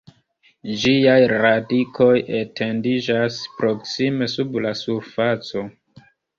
Ĝiaj 0.83 1.17
radikoj 1.31 2.09
etendiĝas 2.39 3.39
proksime 3.61 4.33
sub 4.35 4.61
la 4.67 4.75
surfaco. 4.85 5.67